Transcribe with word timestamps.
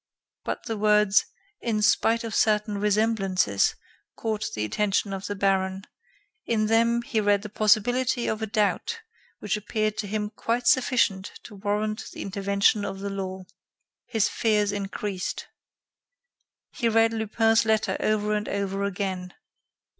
But 0.43 0.63
the 0.63 0.77
words 0.79 1.25
"in 1.59 1.83
spite 1.83 2.23
of 2.23 2.33
certain 2.33 2.79
resemblances" 2.79 3.75
caught 4.15 4.49
the 4.55 4.65
attention 4.65 5.13
of 5.13 5.27
the 5.27 5.35
baron; 5.35 5.83
in 6.43 6.65
them, 6.65 7.03
he 7.03 7.21
read 7.21 7.43
the 7.43 7.49
possibility 7.49 8.25
of 8.25 8.41
a 8.41 8.47
doubt 8.47 9.01
which 9.37 9.55
appeared 9.55 9.97
to 9.99 10.07
him 10.07 10.31
quite 10.31 10.65
sufficient 10.65 11.33
to 11.43 11.53
warrant 11.53 12.09
the 12.13 12.23
intervention 12.23 12.83
of 12.83 12.99
the 12.99 13.11
law. 13.11 13.45
His 14.07 14.27
fears 14.27 14.71
increased. 14.71 15.45
He 16.71 16.89
read 16.89 17.13
Lupin's 17.13 17.63
letter 17.63 17.95
over 17.99 18.33
and 18.33 18.49
over 18.49 18.83
again. 18.85 19.35